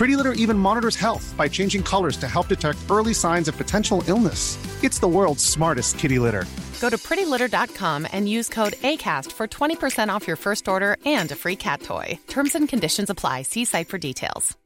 [0.00, 4.02] Pretty Litter even monitors health by changing colors to help detect early signs of potential
[4.08, 4.56] illness.
[4.82, 6.46] It's the world's smartest kitty litter.
[6.80, 11.36] Go to prettylitter.com and use code ACAST for 20% off your first order and a
[11.36, 12.18] free cat toy.
[12.28, 13.42] Terms and conditions apply.
[13.42, 14.56] See site for details.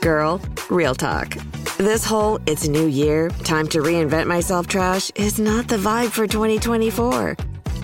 [0.00, 1.36] Girl, real talk.
[1.78, 6.10] This whole it's a new year, time to reinvent myself trash is not the vibe
[6.10, 7.36] for 2024.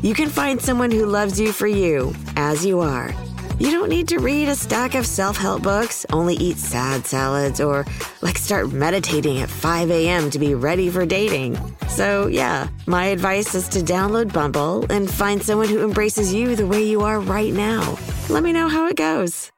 [0.03, 3.13] You can find someone who loves you for you, as you are.
[3.61, 7.61] You don't need to read a stack of self help books, only eat sad salads,
[7.61, 7.84] or
[8.22, 10.31] like start meditating at 5 a.m.
[10.31, 11.59] to be ready for dating.
[11.87, 16.66] So, yeah, my advice is to download Bumble and find someone who embraces you the
[16.66, 17.99] way you are right now.
[18.31, 19.53] Let me know how it goes.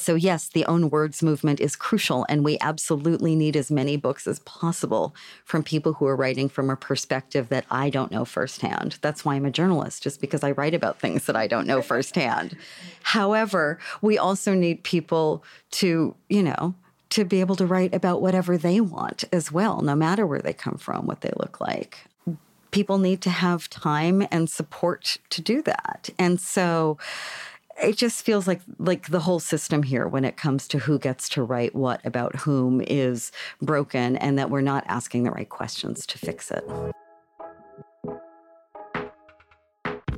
[0.00, 4.26] So, yes, the own words movement is crucial, and we absolutely need as many books
[4.26, 8.98] as possible from people who are writing from a perspective that I don't know firsthand.
[9.02, 11.82] That's why I'm a journalist, just because I write about things that I don't know
[11.82, 12.56] firsthand.
[13.02, 16.74] However, we also need people to, you know,
[17.10, 20.52] to be able to write about whatever they want as well, no matter where they
[20.52, 21.98] come from, what they look like.
[22.70, 26.08] People need to have time and support to do that.
[26.18, 26.98] And so,
[27.82, 31.28] it just feels like like the whole system here when it comes to who gets
[31.30, 33.32] to write what about whom is
[33.62, 36.64] broken and that we're not asking the right questions to fix it.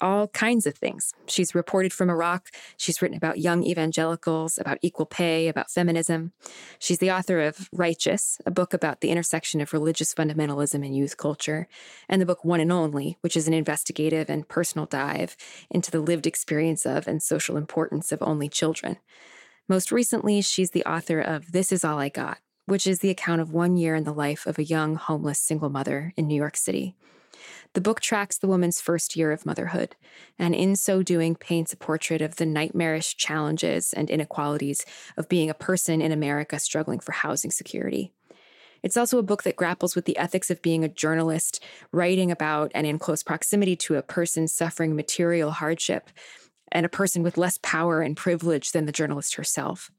[0.00, 1.12] all kinds of things.
[1.26, 2.48] She's reported from Iraq.
[2.76, 6.32] She's written about young evangelicals, about equal pay, about feminism.
[6.78, 11.16] She's the author of Righteous, a book about the intersection of religious fundamentalism and youth
[11.16, 11.68] culture,
[12.08, 15.36] and the book One and Only, which is an investigative and personal dive
[15.70, 18.98] into the lived experience of and social importance of only children.
[19.68, 23.40] Most recently, she's the author of This Is All I Got, which is the account
[23.40, 26.56] of one year in the life of a young homeless single mother in New York
[26.56, 26.94] City.
[27.74, 29.96] The book tracks the woman's first year of motherhood,
[30.38, 34.84] and in so doing, paints a portrait of the nightmarish challenges and inequalities
[35.16, 38.12] of being a person in America struggling for housing security.
[38.82, 41.62] It's also a book that grapples with the ethics of being a journalist,
[41.92, 46.10] writing about and in close proximity to a person suffering material hardship,
[46.70, 49.90] and a person with less power and privilege than the journalist herself.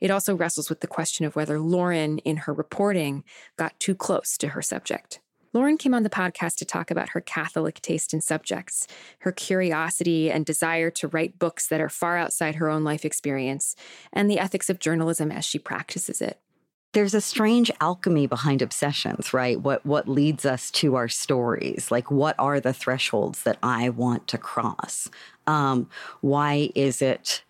[0.00, 3.24] It also wrestles with the question of whether Lauren, in her reporting,
[3.56, 5.20] got too close to her subject.
[5.52, 8.86] Lauren came on the podcast to talk about her Catholic taste in subjects,
[9.20, 13.74] her curiosity and desire to write books that are far outside her own life experience,
[14.12, 16.38] and the ethics of journalism as she practices it.
[16.94, 19.60] There's a strange alchemy behind obsessions, right?
[19.60, 21.90] What what leads us to our stories?
[21.90, 25.10] Like, what are the thresholds that I want to cross?
[25.46, 25.90] Um,
[26.22, 27.42] why is it?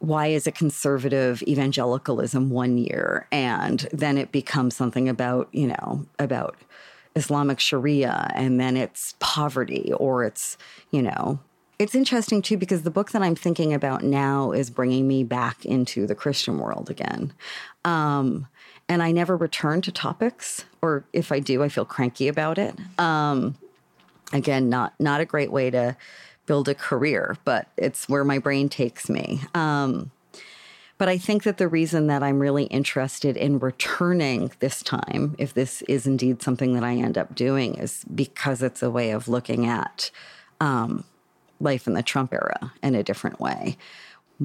[0.00, 6.06] Why is it conservative evangelicalism one year and then it becomes something about you know
[6.18, 6.56] about
[7.16, 10.56] islamic sharia and then it's poverty or it's
[10.90, 11.38] you know
[11.78, 15.64] it's interesting too because the book that I'm thinking about now is bringing me back
[15.64, 17.32] into the Christian world again.
[17.84, 18.48] Um,
[18.88, 22.74] and I never return to topics, or if I do, I feel cranky about it.
[22.98, 23.54] Um,
[24.32, 25.96] again, not not a great way to
[26.48, 29.42] build a career, but it's where my brain takes me.
[29.54, 30.10] Um,
[30.96, 35.54] but I think that the reason that I'm really interested in returning this time, if
[35.54, 39.28] this is indeed something that I end up doing, is because it's a way of
[39.28, 40.10] looking at
[40.60, 41.04] um,
[41.60, 43.76] life in the Trump era in a different way.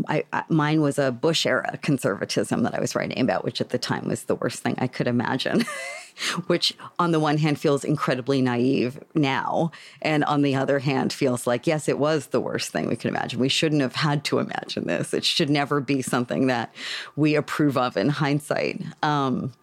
[0.08, 3.70] I, I, mine was a Bush era conservatism that I was writing about, which at
[3.70, 5.66] the time was the worst thing I could imagine.
[6.48, 9.72] which, on the one hand, feels incredibly naive now,
[10.02, 13.10] and on the other hand, feels like yes, it was the worst thing we could
[13.10, 13.40] imagine.
[13.40, 15.14] We shouldn't have had to imagine this.
[15.14, 16.74] It should never be something that
[17.16, 18.82] we approve of in hindsight.
[19.02, 19.54] Um,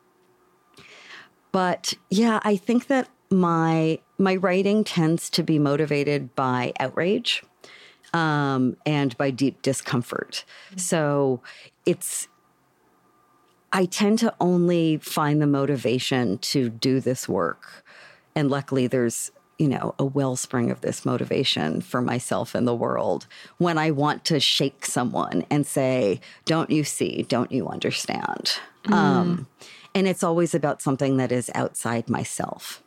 [1.52, 7.42] but yeah, I think that my my writing tends to be motivated by outrage
[8.12, 10.44] um, and by deep discomfort.
[10.76, 11.40] So
[11.86, 12.28] it's,
[13.72, 17.84] I tend to only find the motivation to do this work.
[18.34, 19.30] And luckily, there's
[19.60, 23.26] you know, a wellspring of this motivation for myself and the world
[23.58, 27.26] when I want to shake someone and say, Don't you see?
[27.28, 28.58] Don't you understand?
[28.84, 28.92] Mm.
[28.94, 29.48] Um,
[29.94, 32.82] and it's always about something that is outside myself.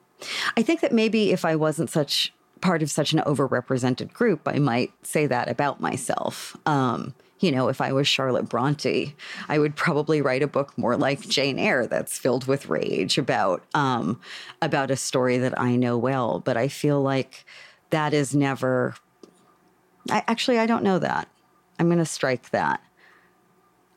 [0.58, 4.58] I think that maybe if I wasn't such part of such an overrepresented group, I
[4.58, 6.58] might say that about myself.
[6.66, 9.14] Um, you know, if I was Charlotte Bronte,
[9.50, 13.64] I would probably write a book more like Jane Eyre that's filled with rage about
[13.74, 14.22] um,
[14.62, 16.40] about a story that I know well.
[16.40, 17.44] But I feel like
[17.90, 18.96] that is never.
[20.10, 21.28] I, actually, I don't know that.
[21.78, 22.82] I'm going to strike that.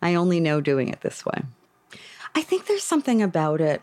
[0.03, 1.43] I only know doing it this way.
[2.35, 3.81] I think there's something about it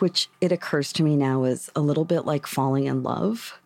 [0.00, 3.58] which it occurs to me now is a little bit like falling in love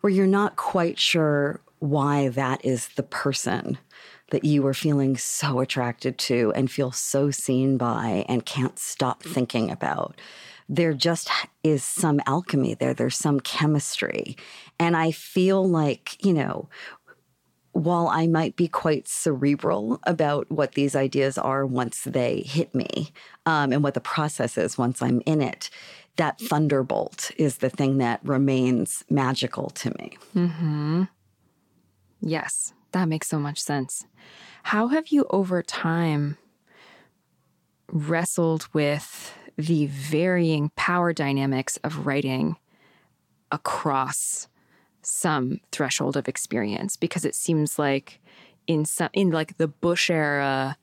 [0.00, 3.76] where you're not quite sure why that is the person
[4.30, 9.22] that you are feeling so attracted to and feel so seen by and can't stop
[9.22, 10.20] thinking about.
[10.68, 11.30] There just
[11.62, 14.36] is some alchemy there, there's some chemistry.
[14.80, 16.68] And I feel like, you know,
[17.72, 23.12] while I might be quite cerebral about what these ideas are once they hit me
[23.44, 25.68] um, and what the process is once I'm in it,
[26.16, 30.16] that thunderbolt is the thing that remains magical to me.
[30.34, 31.02] Mm-hmm.
[32.22, 34.06] Yes, that makes so much sense.
[34.64, 36.38] How have you over time
[37.92, 42.56] wrestled with the varying power dynamics of writing
[43.52, 44.48] across
[45.02, 46.96] some threshold of experience?
[46.96, 48.20] Because it seems like
[48.66, 50.76] in some in like the Bush era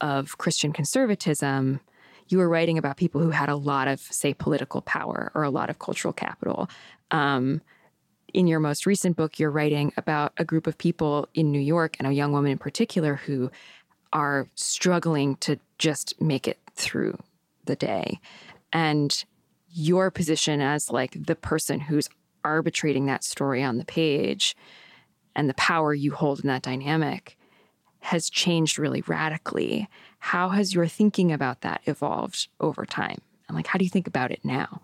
[0.00, 1.80] of Christian conservatism,
[2.28, 5.50] you were writing about people who had a lot of, say, political power or a
[5.50, 6.68] lot of cultural capital.
[7.10, 7.60] Um,
[8.34, 11.96] in your most recent book, you're writing about a group of people in New York
[11.98, 13.50] and a young woman in particular who
[14.12, 17.16] are struggling to just make it through
[17.64, 18.20] the day.
[18.72, 19.24] And
[19.70, 22.08] your position as like the person who's
[22.44, 24.56] arbitrating that story on the page
[25.34, 27.38] and the power you hold in that dynamic
[28.00, 29.88] has changed really radically.
[30.18, 33.20] How has your thinking about that evolved over time?
[33.48, 34.82] And like, how do you think about it now?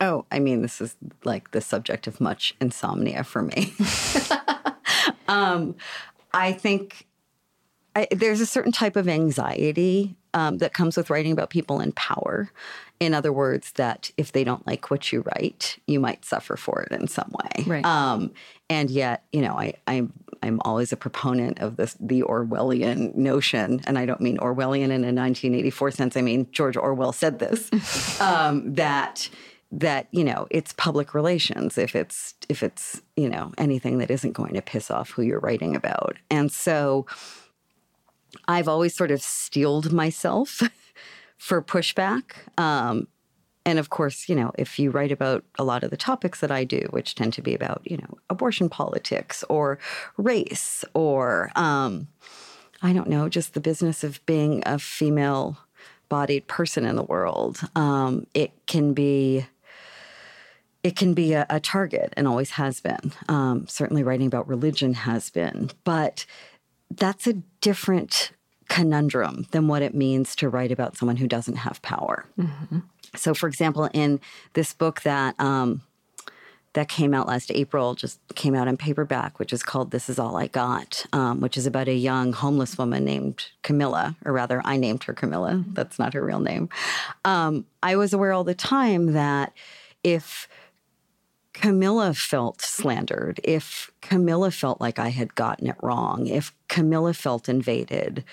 [0.00, 3.74] Oh, I mean, this is like the subject of much insomnia for me.
[5.28, 5.74] um,
[6.32, 7.06] I think
[7.96, 11.92] I, there's a certain type of anxiety um, that comes with writing about people in
[11.92, 12.50] power.
[13.00, 16.82] In other words, that if they don't like what you write, you might suffer for
[16.82, 17.64] it in some way.
[17.66, 17.84] Right.
[17.86, 18.32] Um,
[18.68, 23.80] and yet, you know, I, I'm I'm always a proponent of this the Orwellian notion,
[23.86, 26.16] and I don't mean Orwellian in a 1984 sense.
[26.16, 29.30] I mean George Orwell said this um, that
[29.76, 34.32] that you know it's public relations if it's if it's you know anything that isn't
[34.32, 37.06] going to piss off who you're writing about, and so
[38.48, 40.62] I've always sort of steeled myself
[41.38, 42.32] for pushback.
[42.58, 43.08] Um,
[43.64, 46.52] and of course, you know, if you write about a lot of the topics that
[46.52, 49.78] I do, which tend to be about, you know, abortion politics or
[50.16, 52.06] race or, um,
[52.80, 55.58] I don't know, just the business of being a female
[56.08, 59.46] bodied person in the world, um, it can be.
[60.86, 63.12] It can be a, a target and always has been.
[63.28, 65.70] Um, certainly, writing about religion has been.
[65.82, 66.26] But
[66.92, 68.30] that's a different
[68.68, 72.24] conundrum than what it means to write about someone who doesn't have power.
[72.38, 72.78] Mm-hmm.
[73.16, 74.20] So, for example, in
[74.52, 75.82] this book that um,
[76.74, 80.20] that came out last April, just came out in paperback, which is called "This Is
[80.20, 84.62] All I Got," um, which is about a young homeless woman named Camilla, or rather,
[84.64, 85.54] I named her Camilla.
[85.54, 85.74] Mm-hmm.
[85.74, 86.68] That's not her real name.
[87.24, 89.52] Um, I was aware all the time that
[90.04, 90.46] if
[91.56, 97.48] Camilla felt slandered, if Camilla felt like I had gotten it wrong, if Camilla felt
[97.48, 98.24] invaded,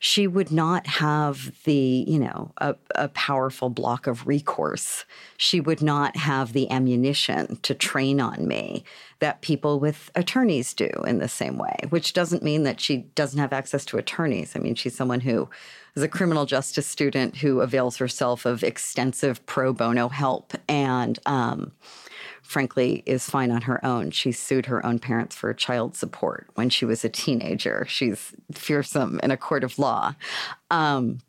[0.00, 5.04] she would not have the, you know, a, a, powerful block of recourse.
[5.36, 8.82] She would not have the ammunition to train on me
[9.20, 13.38] that people with attorneys do in the same way, which doesn't mean that she doesn't
[13.38, 14.56] have access to attorneys.
[14.56, 15.48] I mean, she's someone who
[15.94, 21.70] is a criminal justice student who avails herself of extensive pro bono help and, um,
[22.42, 24.10] frankly, is fine on her own.
[24.10, 27.86] She sued her own parents for child support when she was a teenager.
[27.88, 30.14] She's fearsome in a court of law.
[30.70, 31.20] Um,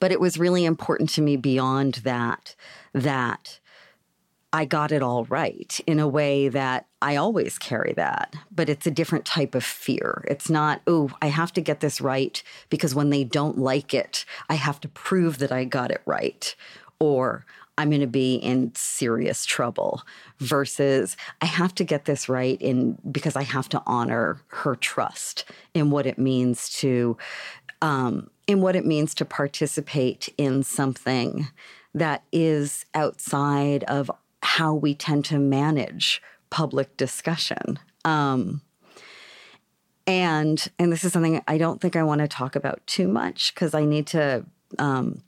[0.00, 2.54] but it was really important to me beyond that,
[2.92, 3.60] that
[4.52, 8.86] I got it all right in a way that I always carry that, but it's
[8.86, 10.24] a different type of fear.
[10.28, 14.24] It's not, oh, I have to get this right because when they don't like it,
[14.48, 16.54] I have to prove that I got it right.
[17.00, 17.44] Or
[17.76, 20.02] I'm going to be in serious trouble
[20.38, 25.44] versus I have to get this right in because I have to honor her trust
[25.74, 27.16] in what it means to
[27.82, 31.48] um, in what it means to participate in something
[31.94, 34.10] that is outside of
[34.42, 37.78] how we tend to manage public discussion.
[38.04, 38.60] Um,
[40.06, 43.54] and and this is something I don't think I want to talk about too much
[43.54, 44.44] because I need to
[44.78, 45.22] um,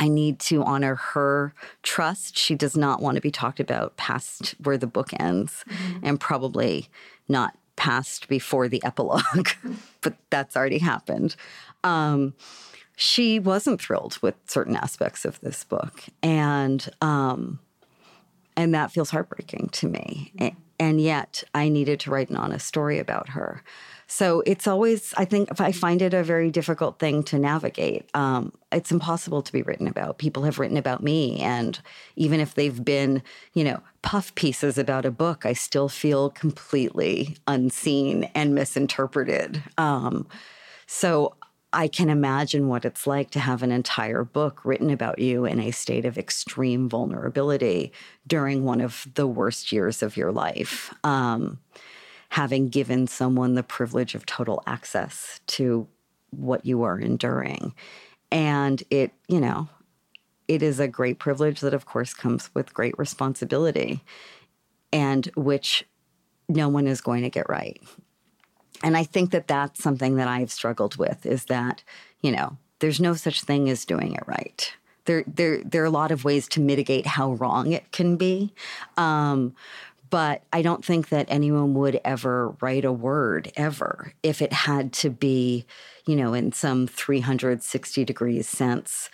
[0.00, 2.36] I need to honor her trust.
[2.36, 6.06] She does not want to be talked about past where the book ends, mm-hmm.
[6.06, 6.88] and probably
[7.28, 9.50] not past before the epilogue,
[10.00, 11.36] but that's already happened.
[11.84, 12.34] Um,
[12.96, 17.60] she wasn't thrilled with certain aspects of this book, and um,
[18.56, 20.32] and that feels heartbreaking to me.
[20.38, 20.56] Mm-hmm.
[20.80, 23.62] And yet, I needed to write an honest story about her.
[24.08, 28.10] So it's always, I think, I find it a very difficult thing to navigate.
[28.12, 30.18] Um, it's impossible to be written about.
[30.18, 31.38] People have written about me.
[31.38, 31.78] And
[32.16, 33.22] even if they've been,
[33.54, 39.62] you know, puff pieces about a book, I still feel completely unseen and misinterpreted.
[39.78, 40.26] Um,
[40.88, 41.36] so
[41.72, 45.60] I can imagine what it's like to have an entire book written about you in
[45.60, 47.92] a state of extreme vulnerability
[48.26, 50.92] during one of the worst years of your life.
[51.04, 51.58] Um,
[52.30, 55.86] having given someone the privilege of total access to
[56.30, 57.74] what you are enduring.
[58.30, 59.68] And it, you know,
[60.46, 64.04] it is a great privilege that, of course, comes with great responsibility
[64.92, 65.84] and which
[66.48, 67.80] no one is going to get right.
[68.82, 71.82] And I think that that's something that I've struggled with is that,
[72.20, 74.72] you know, there's no such thing as doing it right.
[75.04, 78.52] There, there, there are a lot of ways to mitigate how wrong it can be.
[78.96, 79.54] Um,
[80.10, 84.92] but I don't think that anyone would ever write a word ever if it had
[84.94, 85.64] to be,
[86.04, 89.08] you know, in some 360 degrees sense,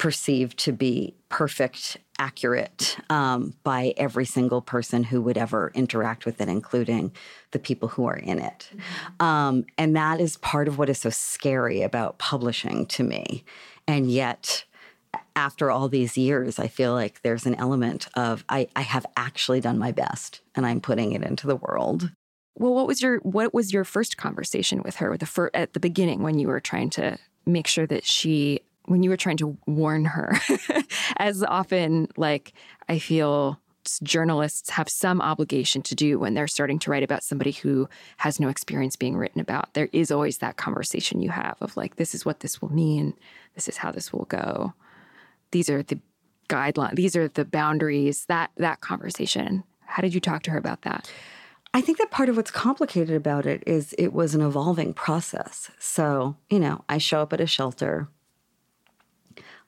[0.00, 6.40] perceived to be perfect, accurate um, by every single person who would ever interact with
[6.40, 7.12] it, including
[7.50, 8.70] the people who are in it.
[8.72, 9.26] Mm-hmm.
[9.26, 13.44] Um, and that is part of what is so scary about publishing to me.
[13.86, 14.64] And yet,
[15.36, 19.60] after all these years, I feel like there's an element of I, I have actually
[19.60, 22.10] done my best and I'm putting it into the world.
[22.54, 25.80] Well, what was your what was your first conversation with her the fir- at the
[25.80, 29.56] beginning when you were trying to make sure that she when you were trying to
[29.66, 30.34] warn her
[31.16, 32.52] as often like
[32.88, 33.60] I feel
[34.02, 38.38] journalists have some obligation to do when they're starting to write about somebody who has
[38.38, 39.72] no experience being written about.
[39.72, 43.14] There is always that conversation you have of like this is what this will mean,
[43.54, 44.74] this is how this will go
[45.50, 45.98] these are the
[46.48, 50.82] guidelines these are the boundaries that that conversation how did you talk to her about
[50.82, 51.10] that
[51.72, 55.70] I think that part of what's complicated about it is it was an evolving process.
[55.78, 58.08] So, you know, I show up at a shelter.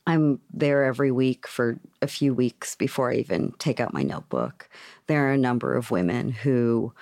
[0.07, 4.69] I'm there every week for a few weeks before I even take out my notebook.
[5.07, 6.93] There are a number of women who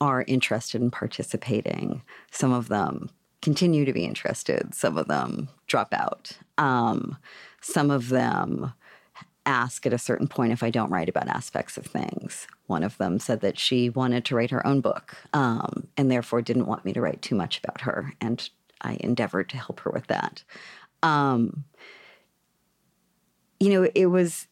[0.00, 2.02] are interested in participating.
[2.30, 3.10] Some of them
[3.42, 6.32] continue to be interested, some of them drop out.
[6.58, 7.16] Um,
[7.62, 8.72] some of them
[9.46, 12.46] ask at a certain point if I don't write about aspects of things.
[12.66, 16.42] One of them said that she wanted to write her own book um, and therefore
[16.42, 18.12] didn't want me to write too much about her.
[18.20, 18.48] And
[18.82, 20.44] I endeavored to help her with that.
[21.02, 21.64] Um,
[23.60, 24.48] you know, it was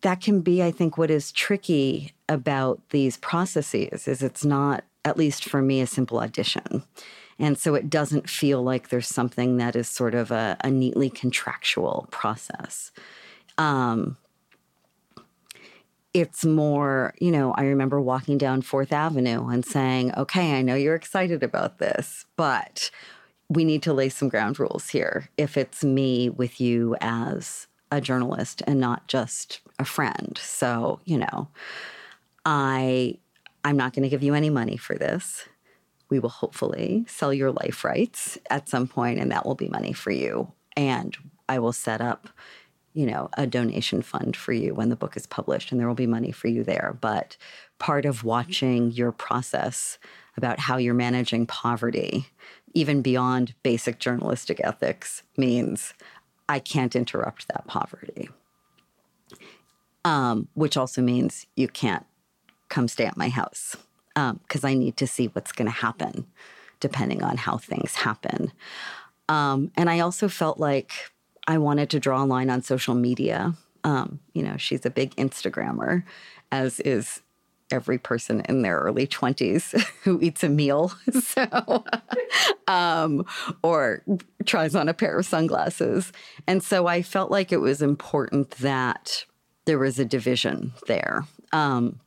[0.00, 5.16] that can be, I think, what is tricky about these processes is it's not, at
[5.16, 6.82] least for me, a simple audition.
[7.38, 11.08] And so it doesn't feel like there's something that is sort of a, a neatly
[11.08, 12.92] contractual process.
[13.56, 14.18] Um,
[16.12, 20.76] it's more, you know, I remember walking down Fourth Avenue and saying, okay, I know
[20.76, 22.90] you're excited about this, but
[23.48, 25.28] we need to lay some ground rules here.
[25.36, 30.38] If it's me with you as a journalist and not just a friend.
[30.42, 31.48] So, you know,
[32.44, 33.18] I
[33.64, 35.46] I'm not going to give you any money for this.
[36.10, 39.92] We will hopefully sell your life rights at some point and that will be money
[39.92, 41.16] for you and
[41.48, 42.28] I will set up
[42.94, 45.96] you know, a donation fund for you when the book is published, and there will
[45.96, 46.96] be money for you there.
[47.00, 47.36] But
[47.80, 49.98] part of watching your process
[50.36, 52.28] about how you're managing poverty,
[52.74, 55.94] even beyond basic journalistic ethics, means
[56.48, 58.28] I can't interrupt that poverty.
[60.04, 62.04] Um, which also means you can't
[62.68, 63.76] come stay at my house
[64.14, 66.26] because um, I need to see what's going to happen
[66.80, 68.52] depending on how things happen.
[69.30, 70.92] Um, and I also felt like
[71.46, 73.54] I wanted to draw a line on social media.
[73.84, 76.04] Um, you know, she's a big Instagrammer,
[76.52, 77.22] as is
[77.74, 80.92] every person in their early 20s who eats a meal.
[81.12, 81.84] So
[82.68, 83.26] um,
[83.62, 84.02] or
[84.46, 86.12] tries on a pair of sunglasses.
[86.46, 89.24] And so i felt like it was important that
[89.64, 91.24] there was a division there.
[91.52, 92.00] Um,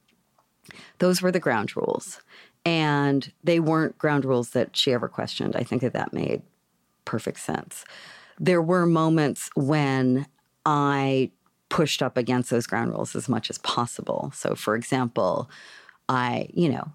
[0.99, 2.21] those were the ground rules.
[2.65, 5.55] And they weren't ground rules that she ever questioned.
[5.55, 6.41] I think that that made
[7.05, 7.85] perfect sense.
[8.39, 10.27] There were moments when
[10.65, 11.31] I
[11.69, 14.31] pushed up against those ground rules as much as possible.
[14.33, 15.49] So, for example,
[16.07, 16.91] I, you know,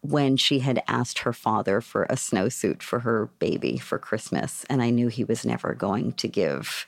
[0.00, 4.82] when she had asked her father for a snowsuit for her baby for Christmas, and
[4.82, 6.86] I knew he was never going to give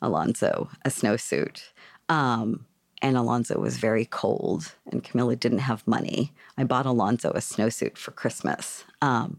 [0.00, 1.62] Alonzo a snowsuit.
[2.08, 2.66] Um,
[3.02, 6.32] and Alonzo was very cold, and Camilla didn't have money.
[6.56, 8.84] I bought Alonzo a snowsuit for Christmas.
[9.02, 9.38] Um,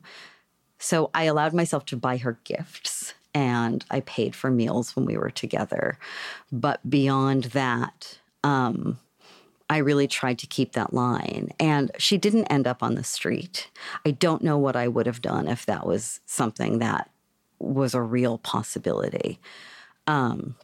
[0.77, 5.15] so I allowed myself to buy her gifts and I paid for meals when we
[5.15, 6.00] were together.
[6.51, 8.98] But beyond that, um,
[9.70, 11.51] I really tried to keep that line.
[11.60, 13.70] And she didn't end up on the street.
[14.03, 17.12] I don't know what I would have done if that was something that
[17.60, 19.39] was a real possibility.
[20.08, 20.56] Um,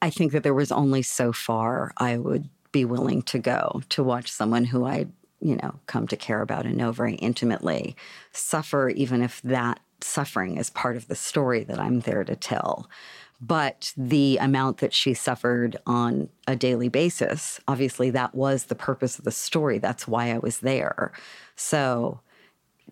[0.00, 4.02] I think that there was only so far I would be willing to go to
[4.02, 5.06] watch someone who I,
[5.40, 7.94] you know, come to care about and know very intimately
[8.32, 12.88] suffer, even if that suffering is part of the story that I'm there to tell.
[13.40, 19.18] But the amount that she suffered on a daily basis, obviously, that was the purpose
[19.18, 19.78] of the story.
[19.78, 21.12] That's why I was there.
[21.56, 22.20] So,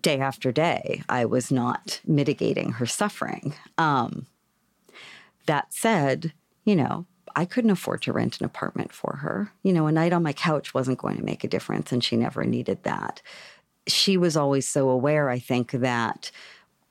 [0.03, 3.55] day after day, I was not mitigating her suffering.
[3.79, 4.27] Um,
[5.46, 6.33] that said,
[6.64, 9.53] you know, I couldn't afford to rent an apartment for her.
[9.62, 12.16] You know, a night on my couch wasn't going to make a difference, and she
[12.16, 13.22] never needed that.
[13.87, 16.31] She was always so aware, I think, that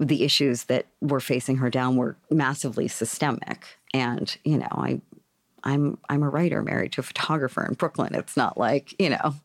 [0.02, 3.78] the issues that were facing her down were massively systemic.
[3.94, 5.00] And, you know, I
[5.64, 8.16] I'm I'm a writer married to a photographer in Brooklyn.
[8.16, 9.36] It's not like, you know,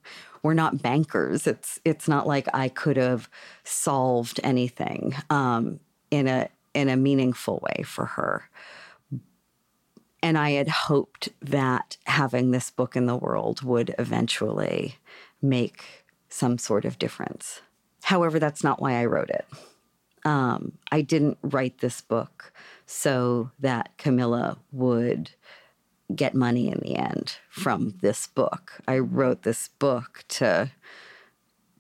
[0.43, 1.47] we're not bankers.
[1.47, 3.29] It's it's not like I could have
[3.65, 5.79] solved anything um,
[6.11, 8.49] in a in a meaningful way for her.
[10.23, 14.97] And I had hoped that having this book in the world would eventually
[15.43, 17.61] make some sort of difference.
[18.03, 19.47] However, that's not why I wrote it.
[20.27, 22.53] Um, I didn't write this book
[22.85, 25.31] so that Camilla would
[26.15, 28.73] get money in the end from this book.
[28.89, 30.73] I wrote this book to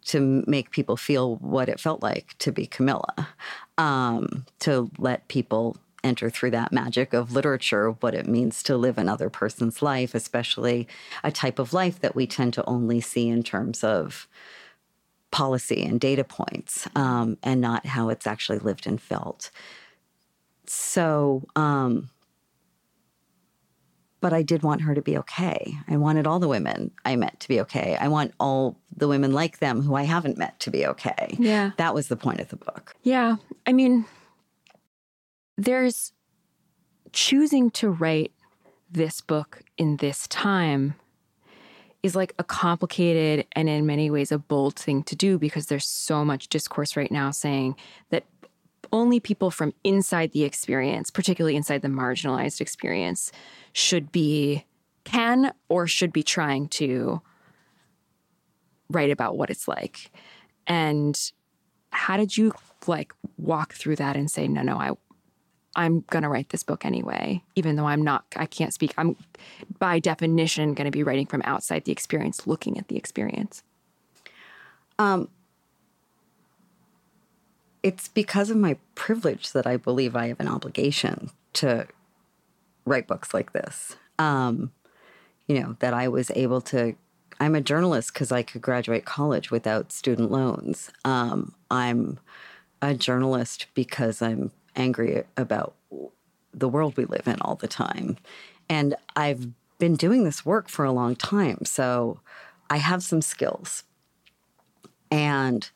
[0.07, 3.29] to make people feel what it felt like to be Camilla,
[3.77, 8.99] um, to let people enter through that magic of literature what it means to live
[8.99, 10.87] another person's life, especially
[11.25, 14.29] a type of life that we tend to only see in terms of
[15.37, 19.51] policy and data points um, and not how it's actually lived and felt.
[20.67, 22.09] So, um,
[24.23, 25.77] but I did want her to be okay.
[25.89, 27.99] I wanted all the women I met to be okay.
[28.01, 31.37] I want all the women like them who I haven't met to be okay.
[31.39, 31.73] Yeah.
[31.77, 32.95] That was the point of the book.
[33.03, 33.37] Yeah.
[33.67, 34.07] I mean,
[35.59, 36.15] there's
[37.13, 38.33] choosing to write
[38.91, 40.95] this book in this time
[42.07, 45.85] is like a complicated and in many ways a bold thing to do because there's
[45.85, 47.77] so much discourse right now saying
[48.11, 48.25] that
[48.93, 53.33] only people from inside the experience, particularly inside the marginalized experience,
[53.73, 54.65] should be,
[55.05, 57.21] can or should be trying to
[58.89, 60.11] write about what it's like.
[60.67, 61.21] And
[61.91, 62.53] how did you
[62.87, 64.93] like walk through that and say, no, no, I,
[65.77, 68.95] I'm going to write this book anyway, even though I'm not, I can't speak.
[68.97, 69.15] I'm
[69.79, 73.63] by definition going to be writing from outside the experience, looking at the experience.
[74.99, 75.29] Um,
[77.83, 81.87] it's because of my privilege that I believe I have an obligation to
[82.87, 83.97] write books like this.
[84.19, 84.73] Um,
[85.47, 86.97] you know, that I was able to.
[87.39, 90.91] I'm a journalist because I could graduate college without student loans.
[91.05, 92.19] Um, I'm
[92.81, 95.75] a journalist because I'm angry about
[96.53, 98.17] the world we live in all the time.
[98.69, 101.65] And I've been doing this work for a long time.
[101.65, 102.21] So
[102.71, 103.85] I have some skills
[105.11, 105.69] and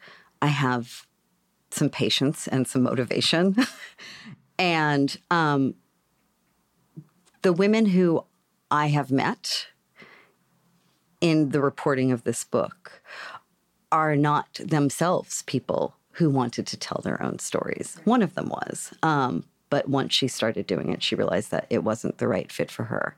[0.43, 1.07] I have
[1.71, 3.57] some patience and some motivation.
[4.59, 5.75] and um,
[7.43, 8.25] the women who
[8.71, 9.67] I have met
[11.21, 13.03] in the reporting of this book
[13.93, 17.97] are not themselves people who wanted to tell their own stories.
[18.05, 18.93] One of them was.
[19.03, 22.71] Um, but once she started doing it, she realized that it wasn't the right fit
[22.71, 23.17] for her.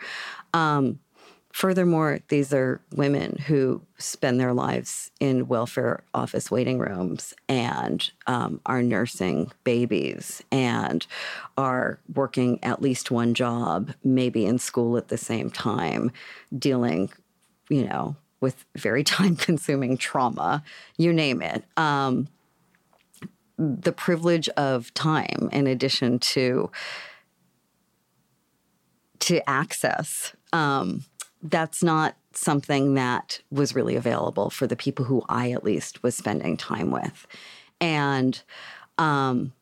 [0.54, 1.00] Um,
[1.52, 8.60] furthermore, these are women who spend their lives in welfare office waiting rooms and um,
[8.66, 11.04] are nursing babies and
[11.56, 16.12] are working at least one job, maybe in school at the same time,
[16.56, 17.10] dealing,
[17.68, 20.62] you know, with very time consuming trauma,
[20.98, 21.64] you name it.
[21.76, 22.28] Um,
[23.58, 26.70] the privilege of time in addition to
[29.20, 30.32] to access.
[30.52, 31.04] Um,
[31.42, 36.16] that's not something that was really available for the people who i at least was
[36.16, 37.26] spending time with.
[37.80, 38.42] And
[38.98, 39.52] um,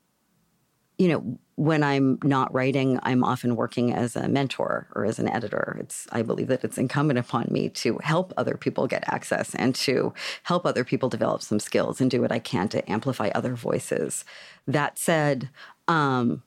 [1.01, 5.29] you know when I'm not writing, I'm often working as a mentor or as an
[5.29, 5.79] editor.
[5.81, 9.75] It's I believe that it's incumbent upon me to help other people get access and
[9.77, 13.55] to help other people develop some skills and do what I can to amplify other
[13.55, 14.27] voices.
[14.67, 15.49] That said,
[15.89, 16.43] um,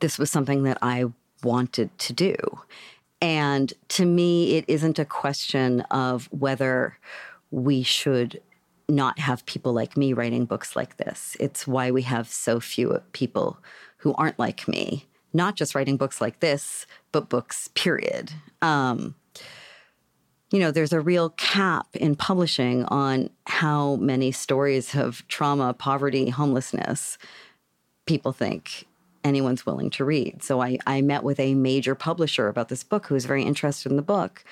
[0.00, 1.06] this was something that I
[1.42, 2.36] wanted to do.
[3.22, 6.98] And to me, it isn't a question of whether
[7.50, 8.42] we should
[8.88, 11.36] not have people like me writing books like this.
[11.38, 13.58] It's why we have so few people
[13.98, 18.32] who aren't like me, not just writing books like this, but books, period.
[18.62, 19.14] Um,
[20.50, 26.30] you know, there's a real cap in publishing on how many stories of trauma, poverty,
[26.30, 27.18] homelessness
[28.06, 28.86] people think
[29.24, 30.42] anyone's willing to read.
[30.42, 33.90] So I, I met with a major publisher about this book who was very interested
[33.90, 34.42] in the book.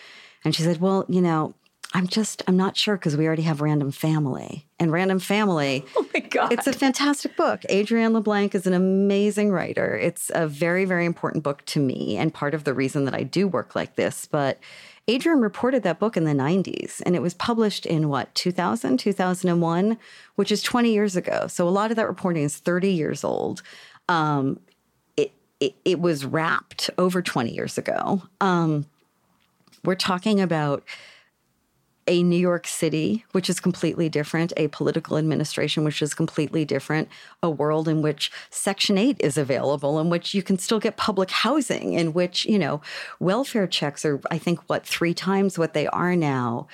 [0.44, 1.54] And she said, Well, you know,
[1.96, 4.66] I'm just, I'm not sure because we already have Random Family.
[4.78, 6.52] And Random Family, oh my God.
[6.52, 7.62] It's a fantastic book.
[7.70, 9.96] Adrian LeBlanc is an amazing writer.
[9.96, 13.22] It's a very, very important book to me and part of the reason that I
[13.22, 14.26] do work like this.
[14.26, 14.58] But
[15.08, 19.96] Adrian reported that book in the 90s and it was published in what, 2000, 2001,
[20.34, 21.46] which is 20 years ago.
[21.46, 23.62] So a lot of that reporting is 30 years old.
[24.10, 24.60] Um,
[25.16, 28.20] it, it, it was wrapped over 20 years ago.
[28.42, 28.84] Um,
[29.82, 30.84] we're talking about
[32.06, 37.08] a New York City, which is completely different, a political administration, which is completely different,
[37.42, 41.30] a world in which Section 8 is available, in which you can still get public
[41.30, 42.80] housing, in which, you know,
[43.18, 46.68] welfare checks are, I think, what, three times what they are now.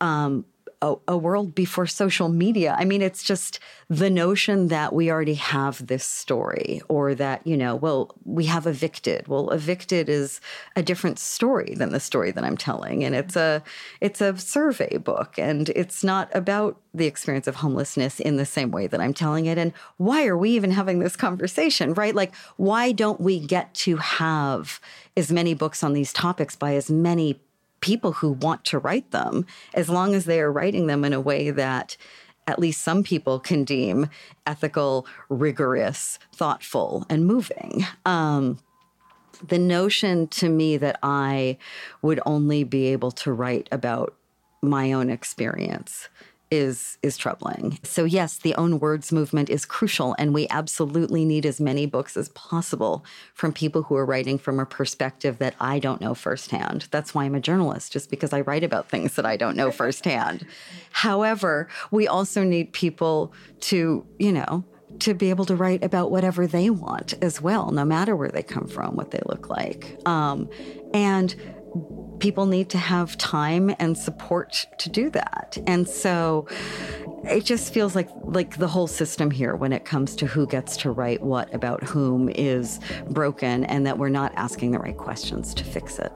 [0.00, 0.44] Um,
[0.84, 2.76] a, a, world before social media.
[2.78, 7.56] I mean, it's just the notion that we already have this story or that, you
[7.56, 9.26] know, well, we have evicted.
[9.26, 10.40] Well, evicted is
[10.76, 13.02] a different story than the story that I'm telling.
[13.02, 13.62] And it's a
[14.00, 18.70] it's a survey book and it's not about the experience of homelessness in the same
[18.70, 19.58] way that I'm telling it.
[19.58, 22.14] And why are we even having this conversation, right?
[22.14, 24.80] Like, why don't we get to have
[25.16, 27.40] as many books on these topics by as many
[27.84, 29.44] people who want to write them,
[29.74, 31.98] as long as they are writing them in a way that
[32.46, 34.08] at least some people can deem
[34.46, 37.84] ethical, rigorous, thoughtful, and moving.
[38.06, 38.58] Um,
[39.46, 41.58] the notion to me that I
[42.00, 44.14] would only be able to write about
[44.62, 46.08] my own experience
[46.54, 47.78] is is troubling.
[47.82, 52.16] So yes, the own words movement is crucial and we absolutely need as many books
[52.16, 56.86] as possible from people who are writing from a perspective that I don't know firsthand.
[56.90, 59.70] That's why I'm a journalist, just because I write about things that I don't know
[59.70, 60.46] firsthand.
[60.92, 64.64] However, we also need people to, you know,
[65.00, 68.42] to be able to write about whatever they want as well, no matter where they
[68.42, 69.98] come from, what they look like.
[70.06, 70.48] Um,
[70.92, 71.34] and
[72.18, 75.58] people need to have time and support to do that.
[75.66, 76.46] And so
[77.24, 80.76] it just feels like like the whole system here when it comes to who gets
[80.78, 85.54] to write what about whom is broken and that we're not asking the right questions
[85.54, 86.12] to fix it.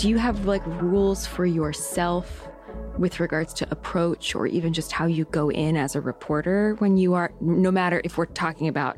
[0.00, 2.48] Do you have like rules for yourself
[2.96, 6.96] with regards to approach or even just how you go in as a reporter when
[6.96, 8.96] you are no matter if we're talking about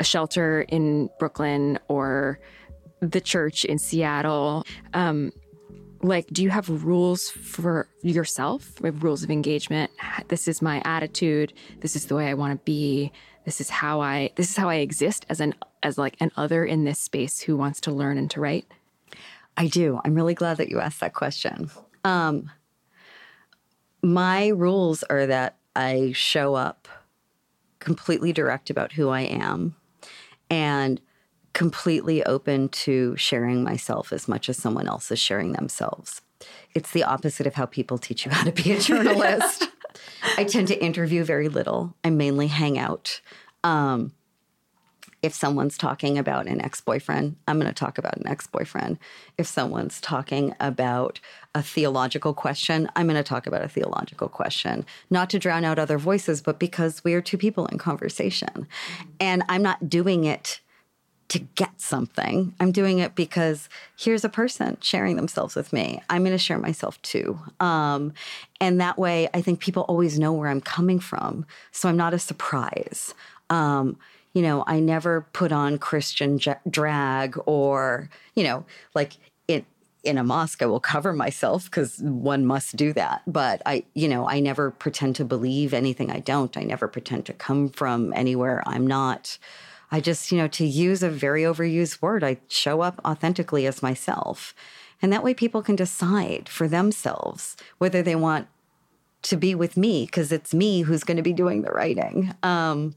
[0.00, 2.40] a shelter in Brooklyn or
[3.00, 5.30] the church in Seattle um,
[6.02, 8.72] like do you have rules for yourself?
[8.80, 9.90] Rules of engagement.
[10.28, 11.52] This is my attitude.
[11.80, 13.12] This is the way i want to be.
[13.44, 16.64] This is how i this is how i exist as an as like an other
[16.64, 18.64] in this space who wants to learn and to write
[19.56, 21.70] i do i'm really glad that you asked that question
[22.04, 22.50] um
[24.02, 26.88] my rules are that i show up
[27.78, 29.74] completely direct about who i am
[30.50, 31.00] and
[31.52, 36.22] completely open to sharing myself as much as someone else is sharing themselves.
[36.74, 39.68] It's the opposite of how people teach you how to be a journalist.
[40.36, 41.94] I tend to interview very little.
[42.04, 43.20] I mainly hang out.
[43.64, 44.12] Um,
[45.22, 48.98] if someone's talking about an ex boyfriend, I'm going to talk about an ex boyfriend.
[49.36, 51.20] If someone's talking about
[51.54, 55.78] a theological question, I'm going to talk about a theological question, not to drown out
[55.78, 58.66] other voices, but because we are two people in conversation.
[59.18, 60.60] And I'm not doing it
[61.28, 62.52] to get something.
[62.58, 66.02] I'm doing it because here's a person sharing themselves with me.
[66.10, 67.38] I'm going to share myself too.
[67.60, 68.14] Um,
[68.60, 71.46] and that way, I think people always know where I'm coming from.
[71.70, 73.14] So I'm not a surprise.
[73.48, 73.96] Um,
[74.32, 78.64] you know, I never put on Christian j- drag or, you know,
[78.94, 79.14] like
[79.48, 79.64] in
[80.04, 83.22] in a mosque, I will cover myself because one must do that.
[83.26, 86.56] But I, you know, I never pretend to believe anything I don't.
[86.56, 89.38] I never pretend to come from anywhere I'm not.
[89.92, 93.82] I just, you know, to use a very overused word, I show up authentically as
[93.82, 94.54] myself.
[95.02, 98.46] And that way people can decide for themselves whether they want
[99.22, 102.34] to be with me because it's me who's going to be doing the writing.
[102.42, 102.94] Um,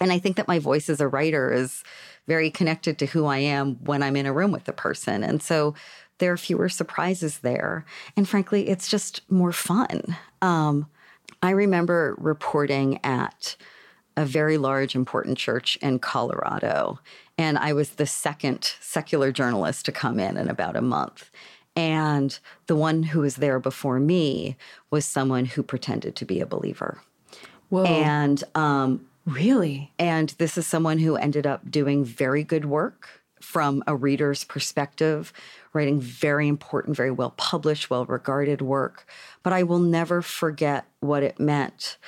[0.00, 1.82] and I think that my voice as a writer is
[2.26, 5.24] very connected to who I am when I'm in a room with a person.
[5.24, 5.74] And so
[6.18, 7.84] there are fewer surprises there.
[8.16, 10.16] And frankly, it's just more fun.
[10.42, 10.86] Um,
[11.42, 13.56] I remember reporting at
[14.16, 16.98] a very large, important church in Colorado.
[17.38, 21.30] And I was the second secular journalist to come in in about a month.
[21.76, 24.56] And the one who was there before me
[24.90, 27.00] was someone who pretended to be a believer.
[27.68, 27.84] Whoa.
[27.84, 29.92] And um, really?
[29.98, 33.08] And this is someone who ended up doing very good work
[33.40, 35.32] from a reader's perspective,
[35.72, 39.06] writing very important, very well published, well regarded work.
[39.42, 41.98] But I will never forget what it meant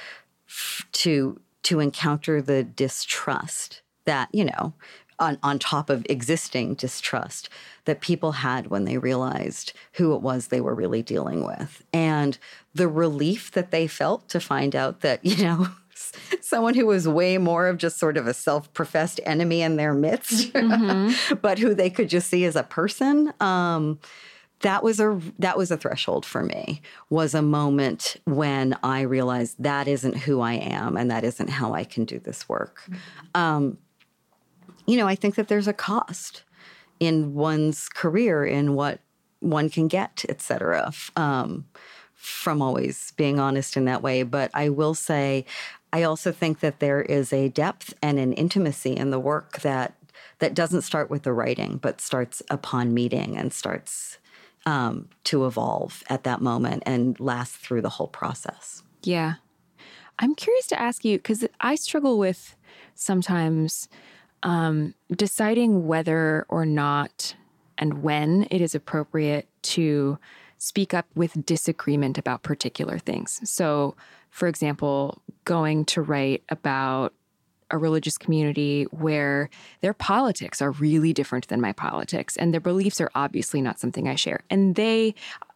[0.93, 4.73] to to encounter the distrust that, you know,
[5.19, 7.51] on, on top of existing distrust
[7.85, 11.85] that people had when they realized who it was they were really dealing with.
[11.93, 12.39] And
[12.75, 15.69] the relief that they felt to find out that, you know,
[16.41, 19.95] someone who was way more of just sort of a self professed enemy in their
[19.95, 21.35] midst, mm-hmm.
[21.37, 23.33] but who they could just see as a person.
[23.41, 23.99] Um,
[24.61, 29.57] that was a that was a threshold for me was a moment when i realized
[29.59, 33.41] that isn't who i am and that isn't how i can do this work mm-hmm.
[33.41, 33.79] um,
[34.87, 36.45] you know i think that there's a cost
[36.99, 39.01] in one's career in what
[39.41, 41.67] one can get et cetera um,
[42.15, 45.45] from always being honest in that way but i will say
[45.93, 49.95] i also think that there is a depth and an intimacy in the work that
[50.39, 54.19] that doesn't start with the writing but starts upon meeting and starts
[54.67, 58.83] um, to evolve at that moment and last through the whole process.
[59.03, 59.35] Yeah.
[60.19, 62.55] I'm curious to ask you because I struggle with
[62.95, 63.89] sometimes
[64.43, 67.35] um, deciding whether or not
[67.79, 70.19] and when it is appropriate to
[70.59, 73.41] speak up with disagreement about particular things.
[73.51, 73.97] So,
[74.31, 77.15] for example, going to write about
[77.71, 79.49] a religious community where
[79.81, 84.09] their politics are really different than my politics and their beliefs are obviously not something
[84.09, 84.41] I share.
[84.51, 85.15] And they,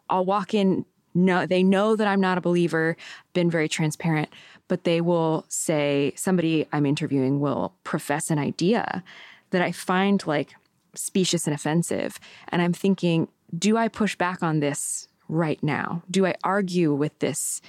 [0.09, 0.85] I'll walk in,
[1.15, 2.97] no, they know that I'm not a believer,
[3.33, 4.29] been very transparent,
[4.69, 9.03] but they will say, somebody I'm interviewing will profess an idea
[9.51, 10.55] that I find like
[10.95, 12.19] specious and offensive.
[12.49, 16.03] And I'm thinking, do I push back on this right now?
[16.11, 17.61] Do I argue with this?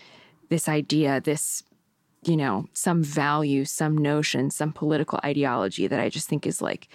[0.50, 1.64] This idea, this
[2.28, 6.88] you know, some value, some notion, some political ideology that I just think is like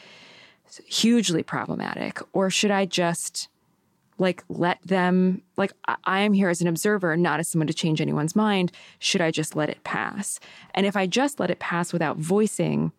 [0.87, 2.19] hugely problematic?
[2.33, 3.49] Or should I just
[4.19, 5.73] like let them, like,
[6.05, 8.71] I am here as an observer, not as someone to change anyone's mind.
[8.99, 10.39] Should I just let it pass?
[10.75, 12.93] And if I just let it pass without voicing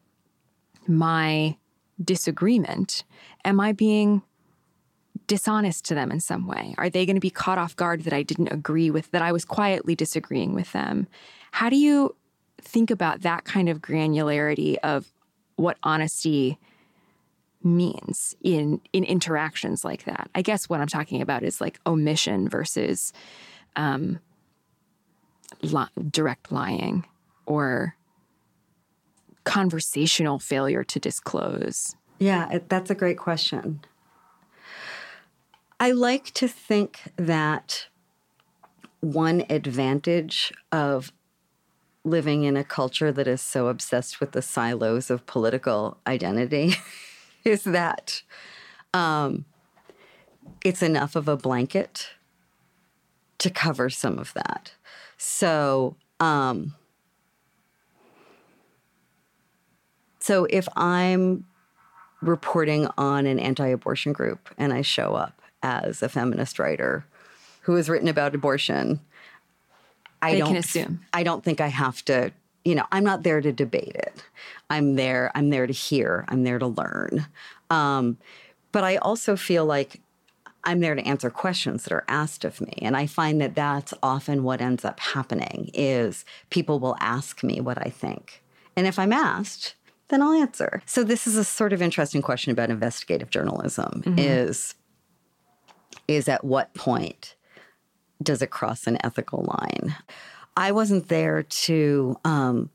[0.88, 1.58] my
[2.04, 3.04] disagreement,
[3.46, 4.24] am I being
[5.32, 6.76] dishonest to them in some way?
[6.78, 9.32] Are they going to be caught off guard that I didn't agree with, that I
[9.32, 11.08] was quietly disagreeing with them?
[11.52, 12.13] How do you
[12.62, 15.08] think about that kind of granularity of
[15.56, 16.60] what honesty
[17.63, 20.30] means in in interactions like that.
[20.36, 23.13] I guess what I'm talking about is like omission versus
[23.78, 24.20] um,
[25.62, 27.06] li- direct lying
[27.46, 27.96] or
[29.44, 31.96] conversational failure to disclose.
[32.20, 33.82] Yeah, that's a great question.
[35.82, 37.88] I like to think that
[39.00, 41.12] one advantage of
[42.04, 46.76] living in a culture that is so obsessed with the silos of political identity
[47.44, 48.22] is that
[48.94, 49.46] um,
[50.63, 52.10] it's enough of a blanket
[53.39, 54.74] to cover some of that.
[55.17, 56.76] So, um,
[60.20, 61.48] so if I'm
[62.22, 67.06] reporting on an anti-abortion group and I show up as a feminist writer
[67.62, 69.00] who has written about abortion,
[70.21, 71.02] I They don't assume.
[71.13, 72.32] I don't think I have to,
[72.63, 74.24] you know, I'm not there to debate it.
[74.69, 77.28] I'm there, I'm there to hear, I'm there to learn.
[77.69, 78.17] Um,
[78.71, 80.02] but I also feel like
[80.63, 82.74] I'm there to answer questions that are asked of me.
[82.82, 87.60] And I find that that's often what ends up happening is people will ask me
[87.60, 88.43] what I think.
[88.76, 89.76] And if I'm asked,
[90.10, 90.84] then I'll answer.
[90.86, 94.76] So this is a sort of interesting question about investigative journalism is
[96.15, 97.36] is at what point
[98.21, 99.95] does it cross an ethical line?
[100.56, 102.69] I wasn't there to um,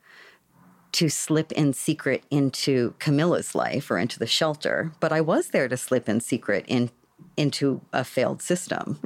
[0.92, 5.68] to slip in secret into Camilla's life or into the shelter, but I was there
[5.68, 6.90] to slip in secret in
[7.36, 8.98] into a failed system,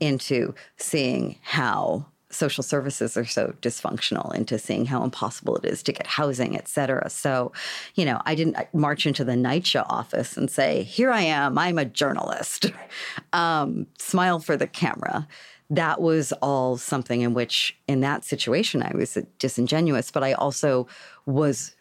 [0.00, 5.92] into seeing how social services are so dysfunctional, into seeing how impossible it is to
[5.92, 7.08] get housing, et cetera.
[7.08, 7.52] So,
[7.94, 11.78] you know, I didn't march into the NYCHA office and say, "Here I am, I'm
[11.78, 12.66] a journalist."
[13.32, 15.26] um, smile for the camera
[15.70, 20.86] that was all something in which, in that situation, I was disingenuous, but I also
[21.26, 21.76] was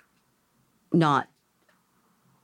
[0.92, 1.30] not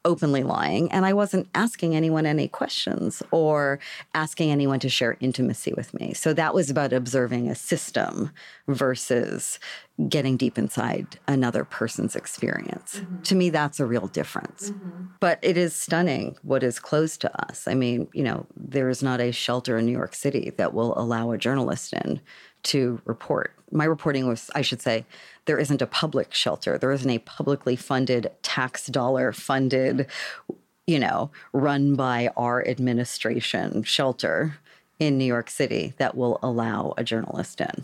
[0.06, 3.80] openly lying and I wasn't asking anyone any questions or
[4.14, 6.14] asking anyone to share intimacy with me.
[6.14, 8.32] So that was about observing a system
[8.68, 9.60] versus
[10.10, 13.00] getting deep inside another person's experience.
[13.00, 13.22] Mm-hmm.
[13.22, 14.72] To me that's a real difference.
[14.72, 15.06] Mm-hmm.
[15.20, 17.68] But it is stunning what is closed to us.
[17.68, 20.98] I mean, you know, there is not a shelter in New York City that will
[20.98, 22.20] allow a journalist in
[22.64, 23.54] to report.
[23.72, 25.06] My reporting was, I should say,
[25.46, 26.78] there isn't a public shelter.
[26.78, 30.08] There isn't a publicly funded, tax dollar funded,
[30.88, 34.58] you know, run by our administration shelter
[35.00, 37.84] in New York City that will allow a journalist in.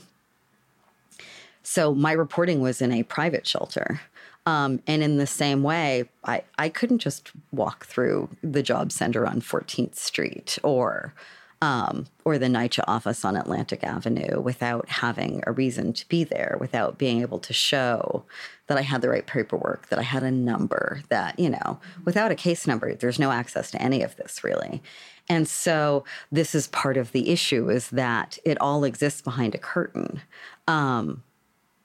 [1.63, 4.01] So my reporting was in a private shelter.
[4.45, 9.27] Um, and in the same way, I, I couldn't just walk through the job center
[9.27, 11.13] on 14th Street or
[11.61, 16.57] um, or the NYCHA office on Atlantic Avenue without having a reason to be there,
[16.59, 18.23] without being able to show
[18.67, 22.31] that I had the right paperwork, that I had a number, that, you know, without
[22.31, 24.81] a case number, there's no access to any of this really.
[25.27, 29.59] And so this is part of the issue is that it all exists behind a
[29.59, 30.21] curtain.
[30.67, 31.23] Um,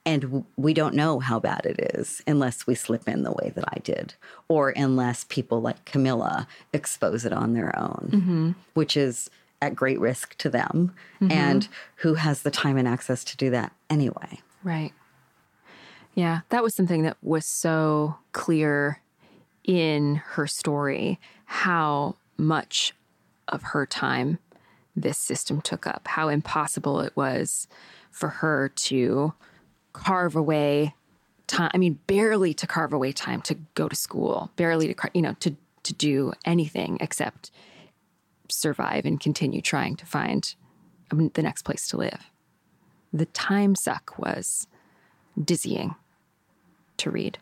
[0.06, 3.52] and w- we don't know how bad it is unless we slip in the way
[3.54, 4.14] that I did,
[4.48, 9.30] or unless people like Camilla expose it on their own, which is
[9.64, 10.94] at great risk to them.
[11.20, 11.32] Mm-hmm.
[11.32, 14.40] And who has the time and access to do that anyway?
[14.62, 14.92] Right.
[16.14, 19.00] Yeah, that was something that was so clear
[19.64, 22.94] in her story how much
[23.48, 24.38] of her time
[24.94, 27.66] this system took up, how impossible it was
[28.10, 29.34] for her to
[29.92, 30.94] carve away
[31.46, 31.70] time.
[31.74, 35.34] I mean, barely to carve away time to go to school, barely to, you know,
[35.40, 37.50] to, to do anything except
[38.48, 40.54] survive and continue trying to find
[41.10, 42.30] um, the next place to live.
[43.12, 44.66] The time suck was
[45.42, 45.94] dizzying
[46.98, 47.38] to read.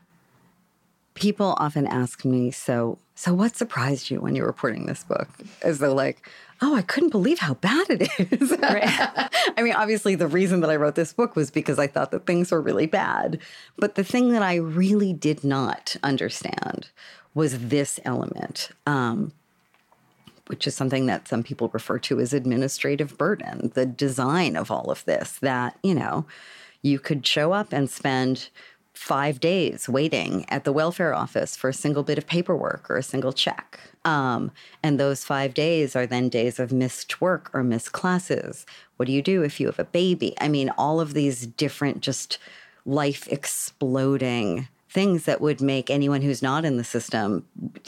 [1.14, 5.28] People often ask me, so so what surprised you when you were reporting this book?
[5.62, 6.28] As though like,
[6.60, 8.52] oh, I couldn't believe how bad it is.
[8.62, 12.26] I mean, obviously the reason that I wrote this book was because I thought that
[12.26, 13.38] things were really bad.
[13.76, 16.90] But the thing that I really did not understand
[17.34, 18.70] was this element.
[18.86, 19.32] Um,
[20.46, 24.90] which is something that some people refer to as administrative burden, the design of all
[24.90, 26.26] of this, that, you know,
[26.82, 28.48] you could show up and spend
[28.92, 33.02] five days waiting at the welfare office for a single bit of paperwork or a
[33.02, 33.80] single check.
[34.04, 34.50] Um,
[34.82, 38.66] and those five days are then days of missed work or missed classes.
[38.96, 40.34] What do you do if you have a baby?
[40.40, 42.38] I mean, all of these different, just
[42.84, 47.46] life exploding things that would make anyone who's not in the system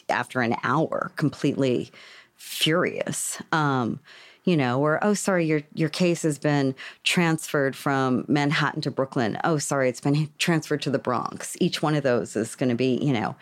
[0.09, 1.91] after an hour completely
[2.45, 3.41] furious.
[3.53, 4.01] Um,
[4.45, 9.39] you know, or oh, sorry, your your case has been transferred from Manhattan to Brooklyn.
[9.43, 11.57] Oh, sorry, it's been transferred to the Bronx.
[11.61, 13.37] Each one of those is going to be, you know,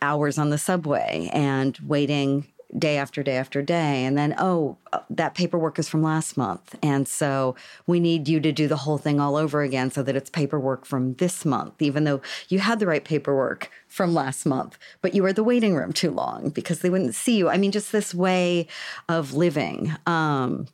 [0.00, 2.46] hours on the subway and waiting
[2.78, 4.04] day after day after day.
[4.04, 6.76] And then, oh, uh, that paperwork is from last month.
[6.82, 7.56] And so
[7.86, 10.84] we need you to do the whole thing all over again so that it's paperwork
[10.84, 15.22] from this month, even though you had the right paperwork from last month, but you
[15.22, 17.48] were at the waiting room too long because they wouldn't see you.
[17.48, 18.68] I mean, just this way
[19.08, 19.96] of living.
[20.06, 20.68] Um,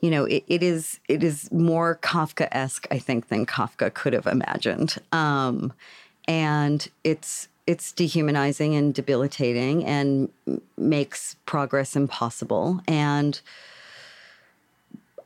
[0.00, 4.12] you know, it, it is it is more Kafka esque, I think, than Kafka could
[4.14, 4.96] have imagined.
[5.12, 5.72] Um,
[6.26, 10.28] and it's it's dehumanizing and debilitating and
[10.76, 12.80] makes progress impossible.
[12.88, 13.40] And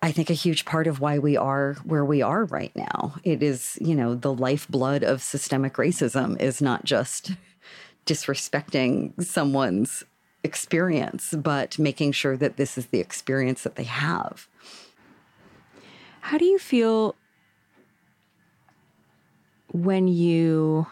[0.03, 3.15] I think a huge part of why we are where we are right now.
[3.25, 7.33] It is, you know, the lifeblood of systemic racism is not just
[8.07, 10.05] disrespecting someone's
[10.43, 14.47] experience, but making sure that this is the experience that they have.
[16.21, 17.15] How do you feel
[19.73, 20.87] when you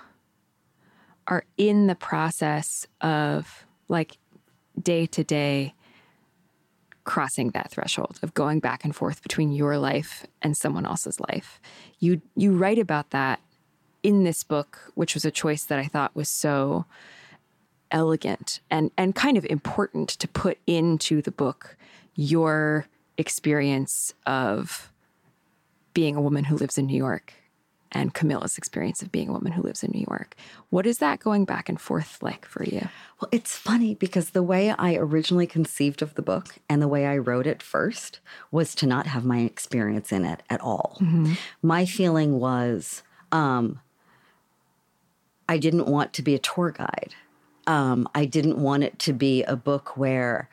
[1.27, 4.19] are in the process of like
[4.81, 5.75] day to day
[7.05, 11.61] crossing that threshold of going back and forth between your life and someone else's life.
[11.99, 13.41] You you write about that
[14.03, 16.87] in this book, which was a choice that I thought was so
[17.91, 21.77] elegant and and kind of important to put into the book
[22.15, 22.87] your
[23.19, 24.91] experience of
[25.95, 27.35] being a woman who lives in New York
[27.93, 30.35] and Camilla's experience of being a woman who lives in New York.
[30.71, 32.89] What is that going back and forth like for you?
[33.21, 37.07] Well, it's funny because the way I originally conceived of the book and the way
[37.07, 38.21] I wrote it first
[38.51, 40.97] was to not have my experience in it at all.
[41.01, 41.35] Mm-hmm.
[41.63, 43.81] My feeling was um,
[45.49, 47.15] I didn't want to be a tour guide.
[47.67, 50.49] Um, I didn't want it to be a book where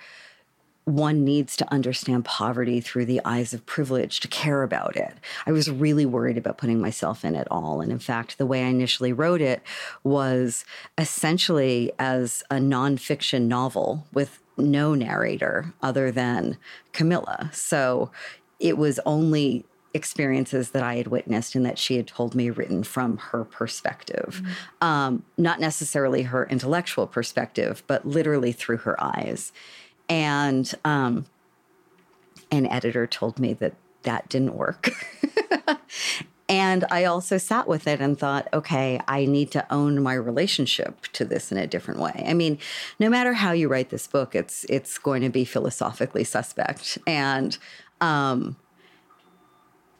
[0.89, 5.13] one needs to understand poverty through the eyes of privilege to care about it.
[5.45, 7.81] I was really worried about putting myself in it all.
[7.81, 9.61] And in fact, the way I initially wrote it
[10.03, 10.65] was
[10.97, 16.57] essentially as a nonfiction novel with no narrator other than
[16.91, 17.49] Camilla.
[17.53, 18.11] So
[18.59, 22.83] it was only experiences that I had witnessed and that she had told me written
[22.83, 24.41] from her perspective.
[24.43, 24.87] Mm-hmm.
[24.87, 29.51] Um, not necessarily her intellectual perspective, but literally through her eyes.
[30.09, 31.25] And um,
[32.51, 34.89] an editor told me that that didn't work.
[36.49, 41.03] and I also sat with it and thought, okay, I need to own my relationship
[41.13, 42.25] to this in a different way.
[42.27, 42.57] I mean,
[42.99, 47.57] no matter how you write this book, it's it's going to be philosophically suspect, and
[48.01, 48.55] um,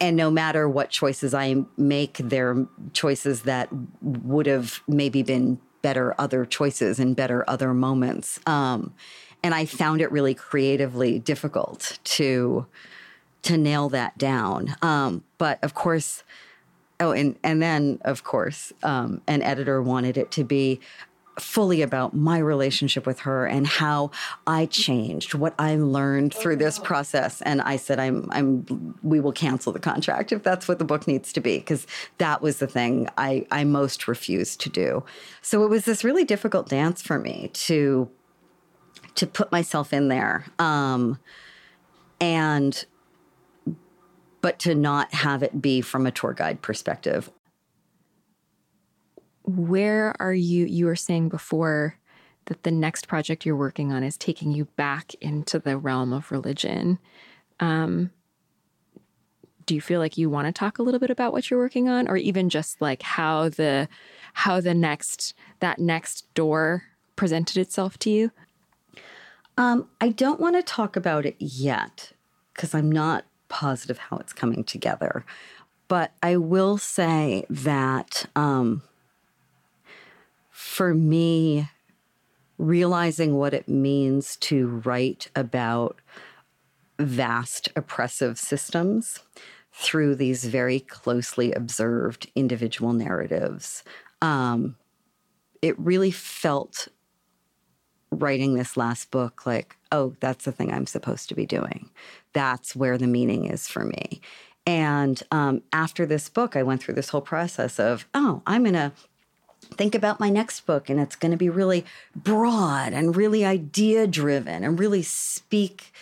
[0.02, 3.70] and no matter what choices I make, they're choices that
[4.02, 8.40] would have maybe been better other choices and better other moments.
[8.46, 8.94] Um,
[9.44, 12.66] and I found it really creatively difficult to
[13.42, 14.76] to nail that down.
[14.82, 16.24] Um, but of course,
[17.00, 20.80] oh, and and then of course, um, an editor wanted it to be
[21.40, 24.12] fully about my relationship with her and how
[24.46, 27.42] I changed, what I learned through this process.
[27.42, 31.08] And I said, I'm, I'm, we will cancel the contract if that's what the book
[31.08, 31.88] needs to be, because
[32.18, 35.04] that was the thing I, I most refused to do.
[35.42, 38.10] So it was this really difficult dance for me to
[39.20, 41.20] to put myself in there um,
[42.22, 42.86] and
[44.42, 47.30] but to not have it be from a tour guide perspective.
[49.44, 51.98] Where are you you were saying before
[52.46, 56.32] that the next project you're working on is taking you back into the realm of
[56.32, 56.98] religion.
[57.60, 58.12] Um,
[59.66, 61.90] do you feel like you want to talk a little bit about what you're working
[61.90, 63.90] on or even just like how the
[64.34, 66.84] how the next that next door
[67.18, 68.32] presented itself to you
[69.60, 72.14] um, I don't want to talk about it yet
[72.54, 75.26] because I'm not positive how it's coming together.
[75.90, 78.84] But I will say that um,
[80.50, 81.70] for me,
[82.58, 85.98] realizing what it means to write about
[86.98, 89.20] vast oppressive systems
[89.74, 93.84] through these very closely observed individual narratives,
[94.22, 94.78] um,
[95.62, 96.88] it really felt
[98.12, 101.90] writing this last book like, oh, that's the thing I'm supposed to be doing.
[102.34, 104.22] That's where the meaning is for me.
[104.66, 108.74] And um, after this book, I went through this whole process of, oh, I'm going
[108.74, 108.92] to
[109.74, 111.86] think about my next book and it's going to be really
[112.16, 115.94] broad and really idea driven and really speak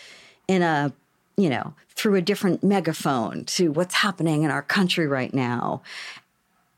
[0.47, 0.93] in a,
[1.35, 5.81] you know, through a different megaphone to what's happening in our country right now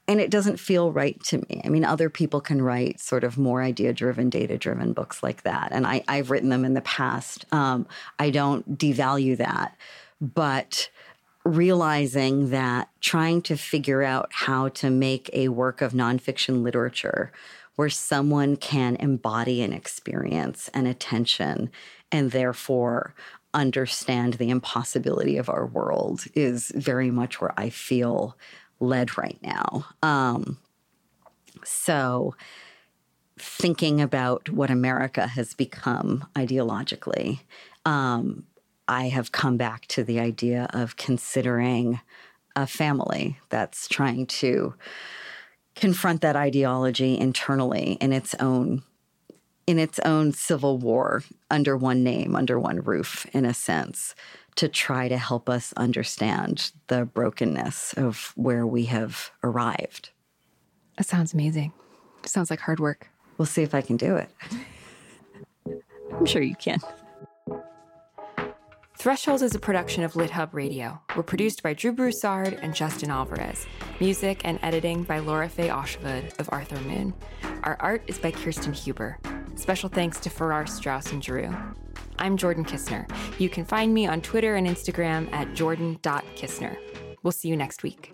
[0.10, 1.62] and it doesn't feel right to me.
[1.64, 5.44] I mean, other people can write sort of more idea driven, data driven books like
[5.44, 5.70] that.
[5.72, 7.46] And I, have written them in the past.
[7.52, 7.86] Um,
[8.18, 9.78] I don't devalue that.
[10.20, 10.90] But
[11.46, 17.32] realizing that trying to figure out how to make a work of nonfiction literature
[17.76, 21.70] where someone can embody an experience and attention
[22.12, 23.14] and therefore
[23.54, 28.36] understand the impossibility of our world is very much where I feel
[28.80, 29.86] led right now.
[30.02, 30.58] Um,
[31.64, 32.36] so,
[33.38, 37.40] thinking about what America has become ideologically,
[37.86, 38.44] um,
[38.88, 42.00] I have come back to the idea of considering
[42.56, 44.74] a family that's trying to
[45.76, 48.84] confront that ideology internally in its own
[49.66, 54.16] in its own civil war under one name, under one roof, in a sense,
[54.60, 60.10] to try to help us understand the brokenness of where we have arrived.
[60.98, 61.72] That sounds amazing.
[62.26, 63.08] Sounds like hard work.
[63.38, 64.30] We'll see if I can do it.
[66.12, 66.80] I'm sure you can.
[68.98, 71.00] Thresholds is a production of LitHub Radio.
[71.16, 73.66] We're produced by Drew Broussard and Justin Alvarez.
[74.02, 77.14] Music and editing by Laura Faye Oshwood of Arthur Moon.
[77.64, 79.20] Our art is by Kirsten Huber.
[79.56, 81.56] Special thanks to Farrar Straus and Giroux.
[82.20, 83.10] I'm Jordan Kisner.
[83.40, 86.78] You can find me on Twitter and Instagram at jordan.kisner.
[87.24, 88.14] We'll see you next week.